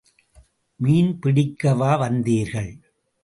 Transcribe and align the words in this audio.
மீன் 0.79 1.11
பிடிக்கவா 1.21 1.91
வந்தீர்கள்? 1.99 2.71